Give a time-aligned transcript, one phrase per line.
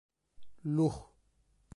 [0.75, 1.13] Lugo